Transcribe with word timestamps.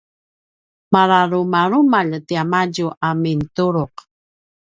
malalumalumalj 0.93 2.13
tiamadju 2.27 2.87
a 3.07 3.09
mintulu’ 3.21 3.85